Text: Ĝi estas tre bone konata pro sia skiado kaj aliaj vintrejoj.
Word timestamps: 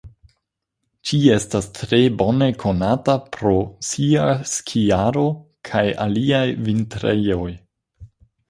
Ĝi 1.09 1.17
estas 1.33 1.67
tre 1.79 1.99
bone 2.21 2.47
konata 2.63 3.15
pro 3.37 3.53
sia 3.91 4.25
skiado 4.55 5.29
kaj 5.71 5.87
aliaj 6.07 6.45
vintrejoj. 6.71 7.49